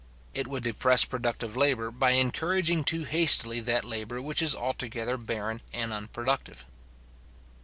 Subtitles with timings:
[0.33, 5.61] It would depress productive labour, by encouraging too hastily that labour which is altogether barren
[5.71, 6.65] and unproductive.